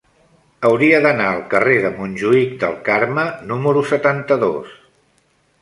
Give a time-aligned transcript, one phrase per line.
[0.69, 4.77] Hauria d'anar al carrer de Montjuïc del Carme número setanta-dos.